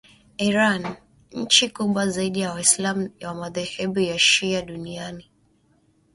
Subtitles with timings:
[0.37, 0.95] Iran,
[1.31, 5.29] nchi kubwa zaidi ya waislam wa madhehebu ya shia duniani